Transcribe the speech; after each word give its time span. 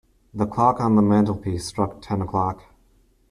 The 0.33 0.47
clock 0.47 0.79
on 0.81 0.95
the 0.95 1.03
mantelpiece 1.03 1.67
struck 1.67 2.01
ten 2.01 2.23
o’clock. 2.23 2.63